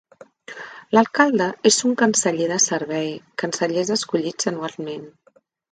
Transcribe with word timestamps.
L'alcalde 0.97 1.49
és 1.71 1.77
un 1.91 1.95
canceller 2.03 2.49
de 2.55 2.59
servei, 2.67 3.15
cancellers 3.45 3.95
escollits 4.01 4.53
anualment. 4.55 5.11